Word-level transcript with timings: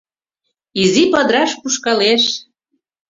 Изи 0.81 1.03
падыраш 1.11 1.51
кушкалеш 1.61 2.23